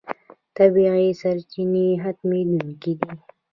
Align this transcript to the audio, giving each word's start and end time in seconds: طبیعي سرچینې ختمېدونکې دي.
طبیعي 0.57 1.09
سرچینې 1.21 1.87
ختمېدونکې 2.03 2.91
دي. 2.99 3.11